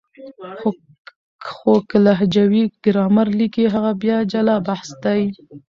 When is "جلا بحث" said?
4.31-4.89